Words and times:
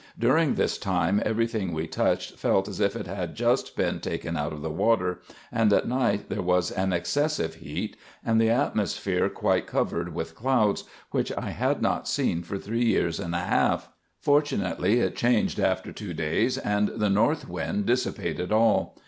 During 0.17 0.55
this 0.55 0.79
time, 0.79 1.21
every 1.23 1.45
thing 1.45 1.73
we 1.73 1.85
touched 1.85 2.39
felt 2.39 2.67
as 2.67 2.79
if 2.79 2.95
it 2.95 3.05
had 3.05 3.35
just 3.35 3.75
been 3.77 3.99
taken 3.99 4.35
out 4.35 4.51
of 4.51 4.63
the 4.63 4.71
water, 4.71 5.21
and 5.51 5.71
at 5.71 5.87
night 5.87 6.27
there 6.27 6.41
was 6.41 6.71
an 6.71 6.91
excessive 6.91 7.53
heat, 7.53 7.95
and 8.25 8.41
the 8.41 8.49
atmosphere 8.49 9.29
quite 9.29 9.67
covered 9.67 10.15
with 10.15 10.33
clouds, 10.33 10.85
which 11.11 11.31
I 11.37 11.51
had 11.51 11.83
not 11.83 12.07
seen 12.07 12.41
for 12.41 12.57
three 12.57 12.85
years 12.85 13.19
and 13.19 13.35
a 13.35 13.41
half: 13.41 13.89
fortunately 14.19 14.99
it 15.01 15.15
changed 15.15 15.59
after 15.59 15.93
two 15.93 16.15
days, 16.15 16.57
and 16.57 16.87
the 16.87 17.11
north 17.11 17.47
wind 17.47 17.85
dissipated 17.85 18.51
all. 18.51 18.97